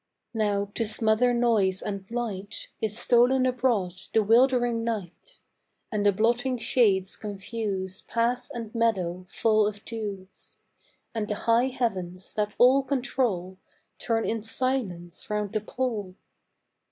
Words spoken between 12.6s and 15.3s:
control, Turn in silence